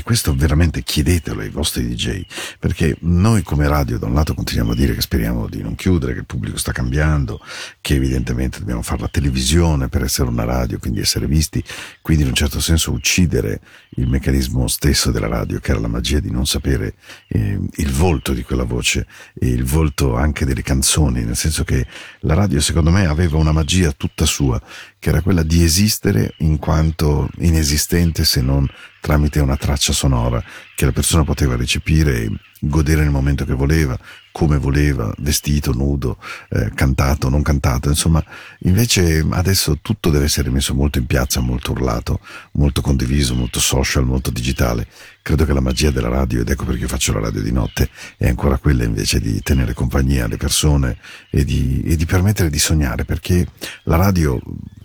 e 0.00 0.02
questo 0.02 0.34
veramente 0.34 0.82
chiedetelo 0.82 1.40
ai 1.40 1.50
vostri 1.50 1.86
DJ, 1.86 2.24
perché 2.58 2.96
noi 3.00 3.42
come 3.42 3.68
radio 3.68 3.98
da 3.98 4.06
un 4.06 4.14
lato 4.14 4.34
continuiamo 4.34 4.72
a 4.72 4.74
dire 4.74 4.94
che 4.94 5.02
speriamo 5.02 5.46
di 5.46 5.60
non 5.60 5.74
chiudere, 5.74 6.14
che 6.14 6.20
il 6.20 6.24
pubblico 6.24 6.56
sta 6.56 6.72
cambiando, 6.72 7.38
che 7.82 7.94
evidentemente 7.94 8.58
dobbiamo 8.58 8.82
fare 8.82 9.02
la 9.02 9.08
televisione 9.08 9.88
per 9.88 10.02
essere 10.02 10.28
una 10.28 10.44
radio, 10.44 10.78
quindi 10.78 11.00
essere 11.00 11.26
visti, 11.26 11.62
quindi 12.00 12.22
in 12.22 12.30
un 12.30 12.34
certo 12.34 12.60
senso 12.60 12.92
uccidere 12.92 13.60
il 13.96 14.08
meccanismo 14.08 14.66
stesso 14.68 15.10
della 15.10 15.28
radio, 15.28 15.60
che 15.60 15.70
era 15.70 15.80
la 15.80 15.88
magia 15.88 16.18
di 16.18 16.30
non 16.30 16.46
sapere 16.46 16.94
eh, 17.28 17.60
il 17.70 17.92
volto 17.92 18.32
di 18.32 18.42
quella 18.42 18.64
voce 18.64 19.06
e 19.38 19.48
il 19.48 19.64
volto 19.64 20.16
anche 20.16 20.46
delle 20.46 20.62
canzoni, 20.62 21.24
nel 21.24 21.36
senso 21.36 21.62
che 21.62 21.86
la 22.20 22.34
radio 22.34 22.60
secondo 22.60 22.90
me 22.90 23.06
aveva 23.06 23.36
una 23.36 23.52
magia 23.52 23.92
tutta 23.92 24.26
sua, 24.26 24.60
che 24.98 25.08
era 25.08 25.22
quella 25.22 25.42
di 25.42 25.62
esistere 25.62 26.34
in 26.38 26.58
quanto 26.58 27.28
inesistente 27.38 28.24
se 28.24 28.40
non 28.40 28.66
tramite 29.00 29.40
una 29.40 29.56
traccia 29.56 29.92
sonora 29.92 30.42
che 30.80 30.86
la 30.86 30.92
persona 30.92 31.24
poteva 31.24 31.56
recepire 31.56 32.22
e 32.22 32.32
godere 32.58 33.02
nel 33.02 33.10
momento 33.10 33.44
che 33.44 33.52
voleva, 33.52 33.98
come 34.32 34.56
voleva, 34.56 35.12
vestito, 35.18 35.72
nudo, 35.72 36.16
eh, 36.48 36.70
cantato, 36.74 37.28
non 37.28 37.42
cantato, 37.42 37.90
insomma, 37.90 38.24
invece 38.60 39.22
adesso 39.28 39.78
tutto 39.82 40.08
deve 40.08 40.24
essere 40.24 40.48
messo 40.48 40.72
molto 40.72 40.96
in 40.96 41.04
piazza, 41.04 41.40
molto 41.40 41.72
urlato, 41.72 42.20
molto 42.52 42.80
condiviso, 42.80 43.34
molto 43.34 43.60
social, 43.60 44.06
molto 44.06 44.30
digitale. 44.30 44.86
Credo 45.20 45.44
che 45.44 45.52
la 45.52 45.60
magia 45.60 45.90
della 45.90 46.08
radio, 46.08 46.40
ed 46.40 46.48
ecco 46.48 46.64
perché 46.64 46.80
io 46.80 46.88
faccio 46.88 47.12
la 47.12 47.20
radio 47.20 47.42
di 47.42 47.52
notte, 47.52 47.90
è 48.16 48.26
ancora 48.26 48.56
quella 48.56 48.82
invece 48.82 49.20
di 49.20 49.38
tenere 49.42 49.74
compagnia 49.74 50.24
alle 50.24 50.38
persone 50.38 50.96
e 51.28 51.44
di, 51.44 51.82
e 51.84 51.94
di 51.96 52.06
permettere 52.06 52.48
di 52.48 52.58
sognare, 52.58 53.04
perché 53.04 53.46
la 53.82 53.96
radio, 53.96 54.40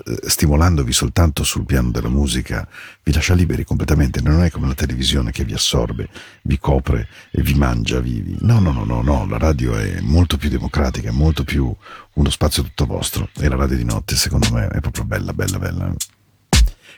stimolandovi 0.06 0.92
soltanto 0.92 1.44
sul 1.44 1.66
piano 1.66 1.90
della 1.92 2.10
musica, 2.10 2.68
vi 3.04 3.12
lascia 3.12 3.34
liberi 3.34 3.64
completamente, 3.64 4.22
non 4.22 4.44
è 4.44 4.52
come 4.52 4.68
la 4.68 4.76
televisione 4.76 5.32
che 5.32 5.44
vi 5.44 5.54
assorbe, 5.54 6.10
vi 6.44 6.60
copre 6.60 7.08
e 7.32 7.42
vi 7.42 7.56
mangia 7.56 8.00
vivi. 8.00 8.38
No, 8.42 8.60
no, 8.60 8.72
no, 8.72 8.84
no, 8.84 9.02
no, 9.02 9.26
la 9.28 9.38
radio 9.38 9.76
è 9.76 10.00
molto 10.02 10.38
più 10.38 10.50
democratica, 10.50 11.10
è 11.10 11.12
molto 11.12 11.44
più 11.44 11.74
uno 12.14 12.30
spazio 12.30 12.64
tutto 12.64 12.86
vostro 12.86 13.30
e 13.40 13.50
la 13.50 13.56
radio 13.56 13.78
di 13.78 13.86
notte 13.86 14.16
secondo 14.16 14.52
me 14.52 14.68
è 14.68 14.80
proprio 14.80 15.04
bella, 15.06 15.34
bella, 15.34 15.58
bella. 15.58 15.94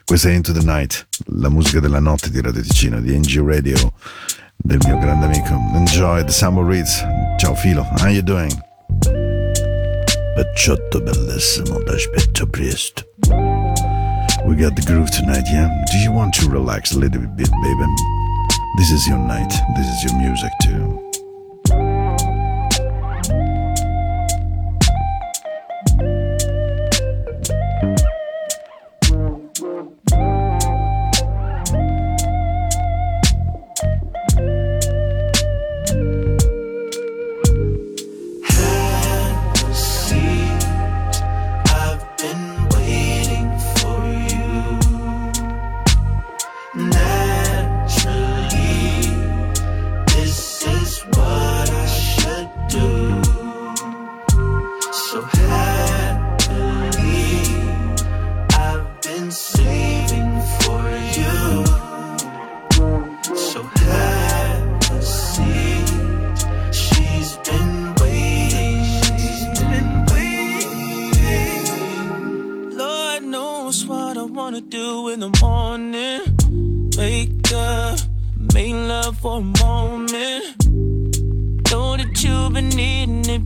Questa 0.03 0.29
è 0.29 0.33
Into 0.33 0.53
the 0.53 0.63
Night, 0.63 1.07
la 1.27 1.49
musica 1.49 1.79
della 1.79 1.99
notte 1.99 2.29
di 2.29 2.39
Radio 2.39 2.61
Ticino, 2.61 3.01
di 3.01 3.17
NG 3.17 3.45
Radio, 3.45 3.93
del 4.55 4.79
mio 4.85 4.97
grande 4.99 5.25
amico. 5.25 5.53
Enjoy 5.73 6.23
the 6.23 6.31
Summer 6.31 6.63
Reads. 6.63 7.03
Ciao 7.37 7.55
Filo, 7.55 7.83
how 7.99 8.07
you 8.07 8.21
doing? 8.21 8.66
Pecciotto 10.37 11.01
bellissimo, 11.01 11.79
d'aspetto 11.79 12.45
presto. 12.45 13.03
We 14.45 14.55
got 14.55 14.75
the 14.75 14.83
groove 14.85 15.09
tonight, 15.09 15.47
yeah? 15.51 15.67
Do 15.91 15.97
you 15.97 16.11
want 16.11 16.35
to 16.35 16.47
relax 16.47 16.93
a 16.93 16.99
little 16.99 17.21
bit, 17.21 17.49
baby? 17.49 17.85
This 18.77 18.91
is 18.91 19.07
your 19.07 19.17
night, 19.17 19.49
this 19.75 19.87
is 19.87 20.03
your 20.03 20.13
music 20.21 20.51
too. 20.61 21.06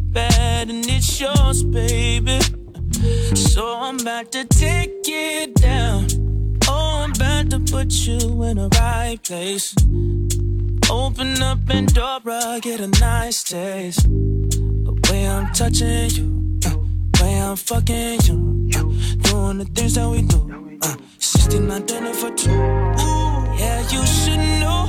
Bad 0.01 0.69
and 0.69 0.85
it's 0.87 1.19
yours, 1.19 1.63
baby. 1.63 2.39
So 3.35 3.75
I'm 3.77 3.99
about 3.99 4.31
to 4.33 4.45
take 4.45 4.91
it 5.05 5.55
down. 5.55 6.07
Oh, 6.67 7.03
I'm 7.03 7.11
about 7.11 7.49
to 7.51 7.59
put 7.59 7.91
you 8.07 8.43
in 8.43 8.57
the 8.57 8.69
right 8.79 9.19
place. 9.23 9.75
Open 10.89 11.41
up 11.41 11.65
Pandora, 11.65 12.59
get 12.61 12.79
a 12.79 12.87
nice 12.87 13.43
taste. 13.43 14.03
The 14.09 14.93
way 15.09 15.27
I'm 15.27 15.51
touching 15.53 16.09
you, 16.11 16.59
uh, 16.67 16.77
way 17.21 17.41
I'm 17.41 17.55
fucking 17.55 18.21
you, 18.23 18.69
uh, 18.75 18.83
doing 19.23 19.57
the 19.59 19.65
things 19.73 19.95
that 19.95 20.07
we 20.09 20.21
do. 20.21 20.79
Uh, 20.83 20.95
69 21.17 21.85
dinner 21.85 22.13
for 22.13 22.31
two. 22.31 22.51
Ooh, 22.51 23.55
yeah, 23.57 23.81
you 23.89 24.05
should 24.05 24.43
know. 24.59 24.85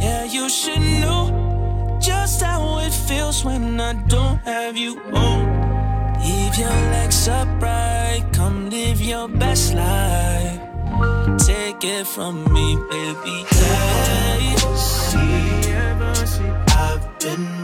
Yeah, 0.00 0.24
you 0.24 0.48
should 0.48 0.80
know 0.80 1.98
just 2.00 2.42
how 2.42 2.77
feels 3.08 3.42
when 3.42 3.80
I 3.80 3.94
don't 3.94 4.38
have 4.44 4.76
you 4.76 5.00
home. 5.14 5.48
Leave 6.20 6.56
your 6.58 6.78
legs 6.94 7.26
upright, 7.26 8.24
come 8.32 8.68
live 8.68 9.00
your 9.00 9.28
best 9.28 9.72
life. 9.72 10.60
Take 11.46 11.82
it 11.84 12.06
from 12.06 12.34
me, 12.52 12.76
baby. 12.90 13.38
Hey. 13.48 14.54
I've 16.84 17.18
been 17.18 17.57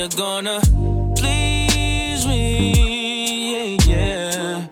how 0.00 0.06
you 0.06 0.16
gonna 0.16 0.60
please 1.14 2.26
me. 2.26 3.76
Yeah, 3.76 3.86
yeah. 3.86 4.66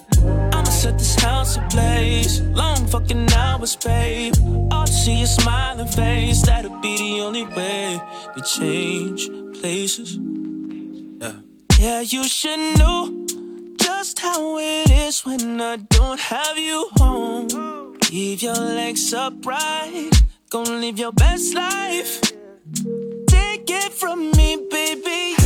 I'ma 0.53 0.65
set 0.65 0.97
this 0.99 1.17
house 1.17 1.57
ablaze. 1.57 2.41
Long 2.41 2.87
fucking 2.87 3.31
hours, 3.35 3.77
babe. 3.77 4.35
All 4.71 4.87
to 4.87 4.93
see 4.93 5.19
your 5.19 5.27
smiling 5.27 5.89
face. 5.89 6.41
That'll 6.47 6.81
be 6.81 6.97
the 6.97 7.21
only 7.21 7.45
way 7.45 8.01
we 8.35 8.43
change 8.43 9.29
places. 9.61 10.19
Yeah. 11.21 11.33
Yeah, 11.79 12.01
you 12.01 12.25
should 12.25 12.79
know 12.79 13.27
just 13.77 14.19
how 14.21 14.59
it 14.59 14.91
is 14.91 15.27
when 15.27 15.61
I 15.61 15.77
don't 15.77 16.21
have 16.21 16.57
you 16.57 16.89
home. 16.97 17.99
Keep 18.01 18.43
your 18.43 18.55
legs 18.55 19.13
upright, 19.13 20.23
gonna 20.49 20.79
live 20.79 20.99
your 20.99 21.13
best 21.13 21.55
life. 21.55 22.23
It 23.71 23.93
from 23.93 24.31
me, 24.31 24.57
baby. 24.71 25.38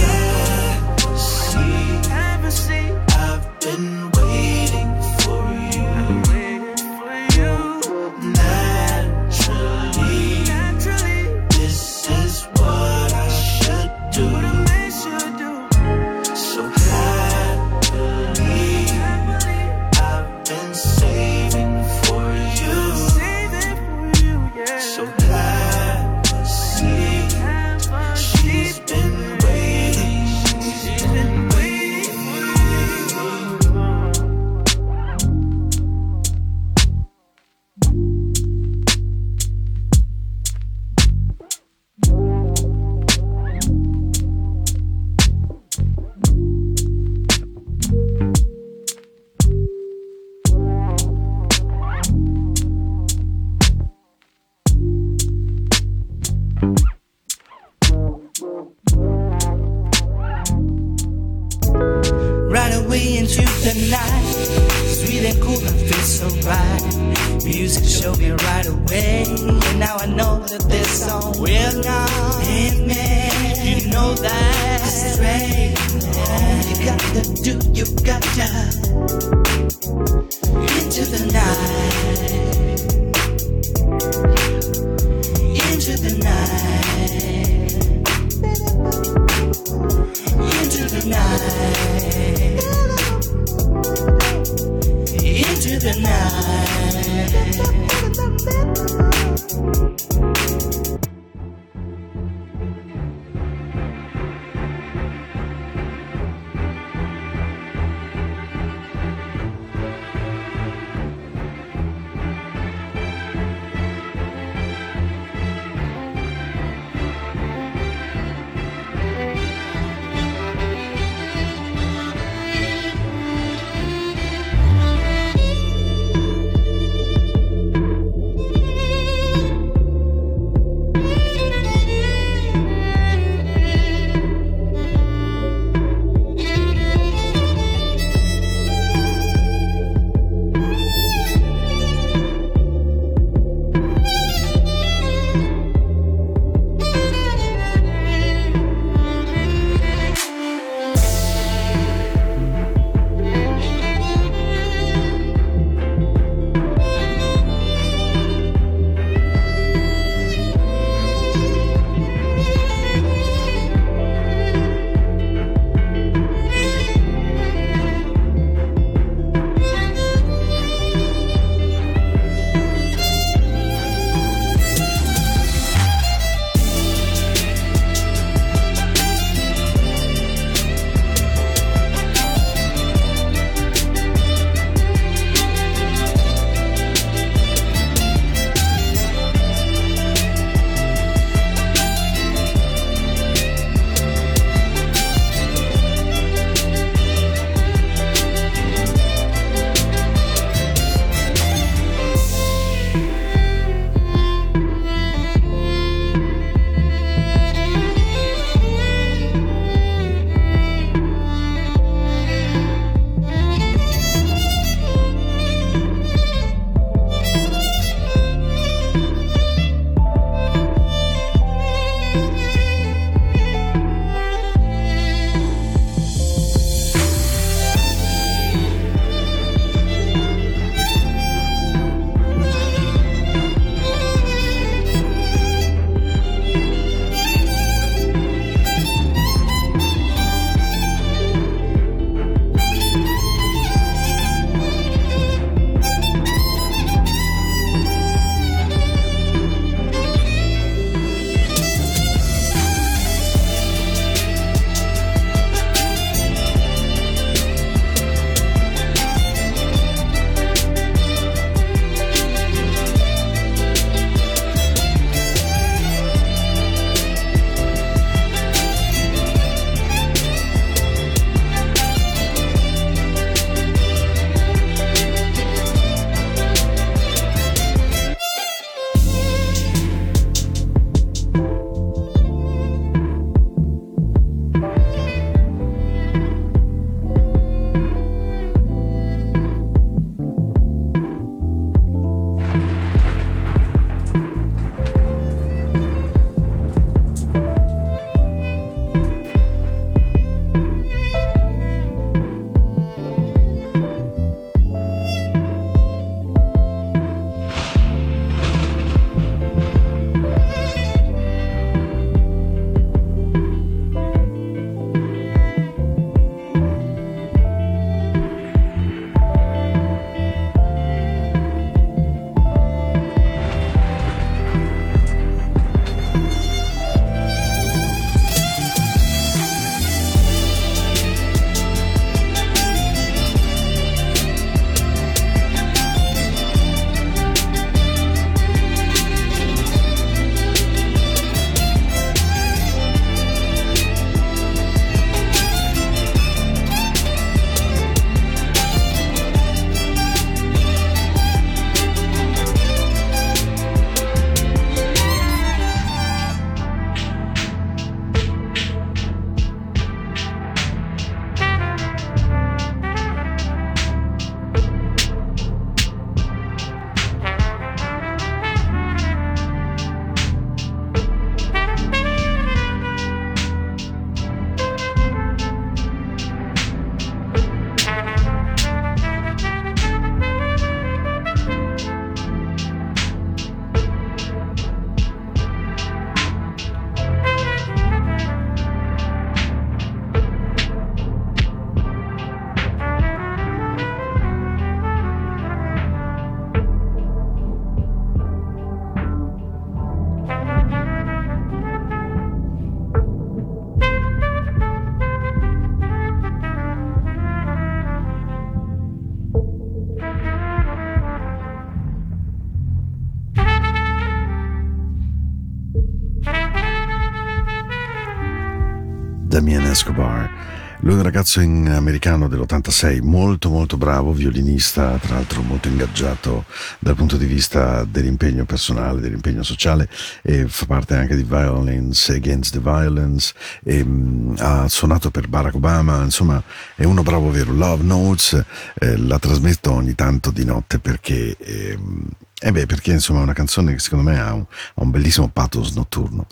Ragazzo 421.12 421.42
in- 421.42 421.68
americano 421.68 422.26
dell'86, 422.26 423.02
molto 423.02 423.50
molto 423.50 423.76
bravo, 423.76 424.14
violinista, 424.14 424.96
tra 424.96 425.16
l'altro 425.16 425.42
molto 425.42 425.68
ingaggiato 425.68 426.46
dal 426.78 426.94
punto 426.94 427.18
di 427.18 427.26
vista 427.26 427.84
dell'impegno 427.84 428.46
personale, 428.46 428.98
dell'impegno 428.98 429.42
sociale 429.42 429.90
e 430.22 430.48
fa 430.48 430.64
parte 430.64 430.96
anche 430.96 431.14
di 431.14 431.22
Violence 431.22 432.14
Against 432.14 432.54
the 432.54 432.60
Violence 432.60 433.34
e 433.62 433.84
mh, 433.84 434.36
ha 434.38 434.66
suonato 434.68 435.10
per 435.10 435.28
Barack 435.28 435.56
Obama, 435.56 436.02
insomma 436.02 436.42
è 436.74 436.84
uno 436.84 437.02
bravo 437.02 437.30
vero. 437.30 437.52
Love 437.52 437.82
Notes 437.82 438.42
eh, 438.78 438.96
la 438.96 439.18
trasmetto 439.18 439.70
ogni 439.70 439.94
tanto 439.94 440.30
di 440.30 440.46
notte 440.46 440.78
perché... 440.78 441.36
ehm, 441.38 442.08
eh 442.44 442.50
beh, 442.50 442.64
perché 442.64 442.92
insomma 442.92 443.20
è 443.20 443.22
una 443.24 443.34
canzone 443.34 443.74
che 443.74 443.78
secondo 443.80 444.10
me 444.10 444.18
ha 444.18 444.32
un, 444.32 444.40
ha 444.40 444.82
un 444.82 444.90
bellissimo 444.90 445.28
pathos 445.28 445.74
notturno. 445.74 446.26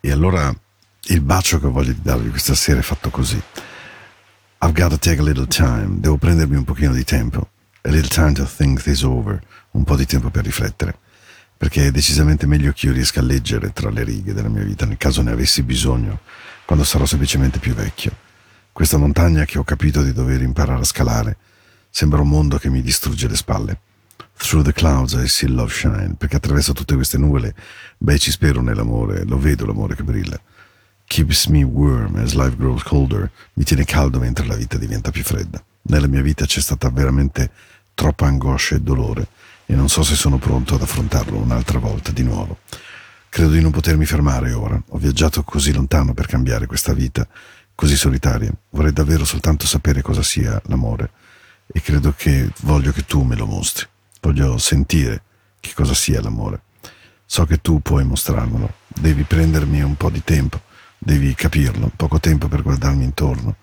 E 0.00 0.10
allora 0.10 0.52
il 1.08 1.20
bacio 1.20 1.60
che 1.60 1.68
voglio 1.68 1.94
darvi 2.02 2.28
questa 2.30 2.54
sera 2.54 2.80
è 2.80 2.82
fatto 2.82 3.08
così. 3.10 3.40
I've 4.76 4.82
got 4.82 4.90
to 4.90 4.98
take 4.98 5.18
a 5.18 5.24
little 5.24 5.46
time, 5.46 6.00
devo 6.00 6.18
prendermi 6.18 6.54
un 6.54 6.64
pochino 6.64 6.92
di 6.92 7.02
tempo. 7.02 7.48
A 7.80 7.88
little 7.88 8.10
time 8.10 8.34
to 8.34 8.44
think 8.44 8.82
this 8.82 9.02
over, 9.04 9.40
un 9.70 9.84
po' 9.84 9.96
di 9.96 10.04
tempo 10.04 10.28
per 10.28 10.44
riflettere. 10.44 10.98
Perché 11.56 11.86
è 11.86 11.90
decisamente 11.90 12.46
meglio 12.46 12.72
che 12.72 12.84
io 12.84 12.92
riesca 12.92 13.20
a 13.20 13.22
leggere 13.22 13.72
tra 13.72 13.88
le 13.88 14.04
righe 14.04 14.34
della 14.34 14.50
mia 14.50 14.62
vita, 14.64 14.84
nel 14.84 14.98
caso 14.98 15.22
ne 15.22 15.30
avessi 15.30 15.62
bisogno, 15.62 16.20
quando 16.66 16.84
sarò 16.84 17.06
semplicemente 17.06 17.58
più 17.58 17.72
vecchio. 17.72 18.14
Questa 18.70 18.98
montagna 18.98 19.46
che 19.46 19.58
ho 19.58 19.64
capito 19.64 20.02
di 20.02 20.12
dover 20.12 20.42
imparare 20.42 20.82
a 20.82 20.84
scalare 20.84 21.38
sembra 21.88 22.20
un 22.20 22.28
mondo 22.28 22.58
che 22.58 22.68
mi 22.68 22.82
distrugge 22.82 23.28
le 23.28 23.36
spalle. 23.36 23.80
Through 24.36 24.62
the 24.62 24.74
clouds 24.74 25.14
I 25.14 25.26
see 25.26 25.48
love 25.48 25.72
shine, 25.72 26.16
perché 26.18 26.36
attraverso 26.36 26.74
tutte 26.74 26.94
queste 26.96 27.16
nuvole, 27.16 27.54
beh, 27.96 28.18
ci 28.18 28.30
spero 28.30 28.60
nell'amore, 28.60 29.24
lo 29.24 29.38
vedo 29.38 29.64
l'amore 29.64 29.96
che 29.96 30.02
brilla. 30.02 30.38
Keeps 31.06 31.46
me 31.46 31.62
warm 31.62 32.16
as 32.16 32.34
life 32.34 32.56
grows 32.56 32.82
colder, 32.82 33.30
mi 33.54 33.64
tiene 33.64 33.84
caldo 33.84 34.18
mentre 34.18 34.44
la 34.46 34.56
vita 34.56 34.76
diventa 34.76 35.10
più 35.10 35.22
fredda. 35.22 35.62
Nella 35.82 36.08
mia 36.08 36.20
vita 36.20 36.44
c'è 36.46 36.60
stata 36.60 36.90
veramente 36.90 37.50
troppa 37.94 38.26
angoscia 38.26 38.74
e 38.74 38.80
dolore 38.80 39.28
e 39.66 39.74
non 39.74 39.88
so 39.88 40.02
se 40.02 40.14
sono 40.14 40.38
pronto 40.38 40.74
ad 40.74 40.82
affrontarlo 40.82 41.38
un'altra 41.38 41.78
volta 41.78 42.10
di 42.10 42.22
nuovo. 42.22 42.58
Credo 43.28 43.50
di 43.50 43.60
non 43.60 43.70
potermi 43.70 44.04
fermare 44.04 44.52
ora. 44.52 44.80
Ho 44.88 44.98
viaggiato 44.98 45.42
così 45.42 45.72
lontano 45.72 46.12
per 46.12 46.26
cambiare 46.26 46.66
questa 46.66 46.92
vita 46.92 47.26
così 47.74 47.96
solitaria. 47.96 48.50
Vorrei 48.70 48.92
davvero 48.92 49.24
soltanto 49.24 49.66
sapere 49.66 50.02
cosa 50.02 50.22
sia 50.22 50.60
l'amore 50.66 51.10
e 51.66 51.80
credo 51.80 52.14
che 52.16 52.50
voglio 52.62 52.92
che 52.92 53.04
tu 53.04 53.22
me 53.22 53.36
lo 53.36 53.46
mostri. 53.46 53.86
Voglio 54.20 54.58
sentire 54.58 55.22
che 55.60 55.72
cosa 55.74 55.94
sia 55.94 56.20
l'amore. 56.20 56.62
So 57.24 57.44
che 57.44 57.60
tu 57.60 57.80
puoi 57.80 58.04
mostrarmelo. 58.04 58.72
Devi 58.88 59.22
prendermi 59.22 59.82
un 59.82 59.96
po' 59.96 60.10
di 60.10 60.22
tempo, 60.24 60.62
devi 60.98 61.34
capirlo, 61.34 61.90
poco 61.94 62.20
tempo 62.20 62.48
per 62.48 62.62
guardarmi 62.62 63.04
intorno. 63.04 63.56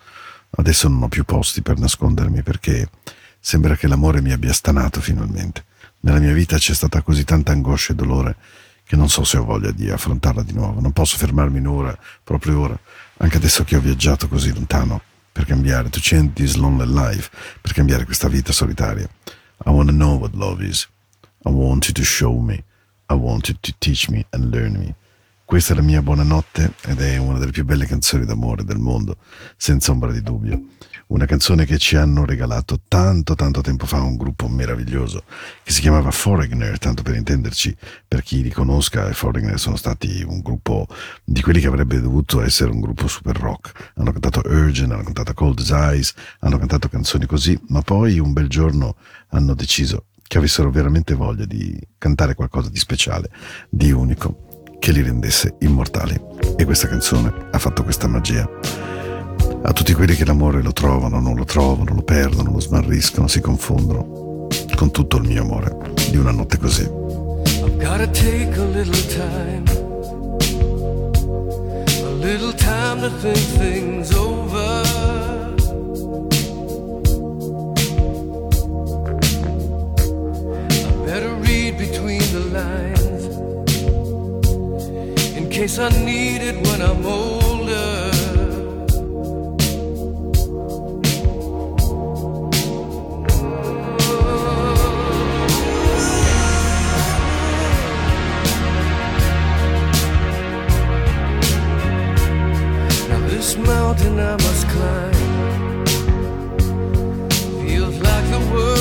Adesso 0.51 0.87
non 0.87 1.03
ho 1.03 1.07
più 1.07 1.23
posti 1.23 1.61
per 1.61 1.79
nascondermi 1.79 2.43
perché 2.43 2.89
sembra 3.39 3.75
che 3.75 3.87
l'amore 3.87 4.21
mi 4.21 4.31
abbia 4.31 4.53
stanato 4.53 5.01
finalmente. 5.01 5.65
Nella 6.01 6.19
mia 6.19 6.33
vita 6.33 6.57
c'è 6.57 6.73
stata 6.73 7.01
così 7.01 7.23
tanta 7.23 7.51
angoscia 7.51 7.93
e 7.93 7.95
dolore 7.95 8.35
che 8.85 8.95
non 8.95 9.09
so 9.09 9.23
se 9.23 9.37
ho 9.37 9.45
voglia 9.45 9.71
di 9.71 9.89
affrontarla 9.89 10.43
di 10.43 10.53
nuovo. 10.53 10.79
Non 10.79 10.91
posso 10.91 11.17
fermarmi 11.17 11.57
in 11.57 11.67
ora, 11.67 11.97
proprio 12.23 12.59
ora, 12.59 12.79
anche 13.17 13.37
adesso 13.37 13.63
che 13.63 13.75
ho 13.75 13.79
viaggiato 13.79 14.27
così 14.27 14.53
lontano 14.53 15.01
per 15.31 15.45
cambiare, 15.45 15.89
to 15.89 15.99
change 16.01 16.33
this 16.33 16.55
lonely 16.55 16.85
life, 16.85 17.29
per 17.59 17.73
cambiare 17.73 18.05
questa 18.05 18.27
vita 18.27 18.51
solitaria. 18.51 19.09
I 19.65 19.69
want 19.71 19.89
to 19.89 19.95
know 19.95 20.17
what 20.17 20.33
love 20.35 20.63
is. 20.63 20.87
I 21.45 21.49
want 21.49 21.87
you 21.87 21.93
to 21.93 22.03
show 22.03 22.37
me. 22.39 22.63
I 23.09 23.15
want 23.15 23.47
you 23.47 23.57
to 23.59 23.73
teach 23.79 24.09
me 24.09 24.25
and 24.31 24.53
learn 24.53 24.73
me. 24.77 24.93
Questa 25.45 25.73
è 25.73 25.75
la 25.75 25.83
mia 25.83 26.01
buonanotte 26.01 26.73
ed 26.85 27.01
è 27.01 27.17
una 27.17 27.37
delle 27.37 27.51
più 27.51 27.65
belle 27.65 27.85
canzoni 27.85 28.25
d'amore 28.25 28.63
del 28.63 28.79
mondo, 28.79 29.17
senza 29.57 29.91
ombra 29.91 30.11
di 30.11 30.21
dubbio. 30.21 30.67
Una 31.07 31.25
canzone 31.25 31.65
che 31.65 31.77
ci 31.77 31.95
hanno 31.95 32.25
regalato 32.25 32.79
tanto 32.87 33.35
tanto 33.35 33.61
tempo 33.61 33.85
fa 33.85 34.01
un 34.01 34.15
gruppo 34.15 34.47
meraviglioso 34.47 35.25
che 35.61 35.71
si 35.71 35.81
chiamava 35.81 36.09
Foreigner, 36.09 36.79
tanto 36.79 37.03
per 37.03 37.15
intenderci, 37.15 37.75
per 38.07 38.23
chi 38.23 38.41
li 38.41 38.49
conosca, 38.49 39.09
i 39.09 39.13
Foreigner 39.13 39.59
sono 39.59 39.75
stati 39.75 40.23
un 40.25 40.39
gruppo 40.39 40.87
di 41.23 41.41
quelli 41.41 41.59
che 41.59 41.67
avrebbe 41.67 41.99
dovuto 41.99 42.41
essere 42.41 42.71
un 42.71 42.79
gruppo 42.79 43.07
super 43.07 43.37
rock. 43.37 43.91
Hanno 43.95 44.11
cantato 44.11 44.41
Urgent, 44.45 44.91
hanno 44.91 45.03
cantato 45.03 45.33
Cold 45.33 45.59
Ice, 45.59 46.13
hanno 46.39 46.57
cantato 46.57 46.87
canzoni 46.87 47.27
così, 47.27 47.59
ma 47.67 47.81
poi 47.81 48.17
un 48.17 48.33
bel 48.33 48.47
giorno 48.47 48.95
hanno 49.27 49.53
deciso 49.53 50.05
che 50.25 50.37
avessero 50.39 50.71
veramente 50.71 51.13
voglia 51.13 51.45
di 51.45 51.79
cantare 51.99 52.33
qualcosa 52.33 52.69
di 52.69 52.79
speciale, 52.79 53.29
di 53.69 53.91
unico, 53.91 54.52
che 54.83 54.91
li 54.91 55.01
rendesse 55.01 55.55
immortali. 55.59 56.19
E 56.57 56.65
questa 56.65 56.89
canzone 56.89 57.31
ha 57.51 57.57
fatto 57.57 57.85
questa 57.85 58.05
magia. 58.09 58.45
A 59.61 59.71
tutti 59.71 59.93
quelli 59.93 60.13
che 60.13 60.25
l'amore 60.25 60.61
lo 60.61 60.73
trovano, 60.73 61.21
non 61.21 61.37
lo 61.37 61.45
trovano, 61.45 61.93
lo 61.95 62.01
perdono, 62.01 62.51
lo 62.51 62.59
smarriscono, 62.59 63.29
si 63.29 63.39
confondono, 63.39 64.47
con 64.75 64.91
tutto 64.91 65.15
il 65.15 65.23
mio 65.23 65.41
amore 65.41 65.93
di 66.09 66.17
una 66.17 66.31
notte 66.31 66.57
così. 66.57 66.81
I've 66.81 67.77
gotta 67.77 68.07
take 68.07 68.59
a 68.59 68.65
little 68.65 69.07
time, 69.07 69.63
a 72.03 72.11
little 72.19 72.53
time 72.53 72.99
to 72.99 73.09
think 73.21 73.37
things 73.57 74.11
over. 74.11 75.12
case 85.63 85.79
I 85.79 85.89
need 86.03 86.41
it 86.41 86.55
when 86.67 86.81
I'm 86.81 87.05
older. 87.05 88.11
Now 103.07 103.27
this 103.29 103.55
mountain 103.55 104.19
I 104.19 104.33
must 104.45 104.67
climb 104.67 105.13
feels 107.65 107.97
like 108.01 108.25
the 108.31 108.39
world. 108.53 108.72